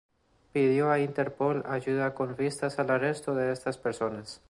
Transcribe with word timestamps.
Pidió 0.51 0.89
a 0.89 0.97
Interpol 0.99 1.63
ayuda 1.67 2.15
con 2.15 2.35
vistas 2.35 2.79
al 2.79 2.89
arresto 2.89 3.35
de 3.35 3.51
estas 3.51 3.77
personas. 3.77 4.39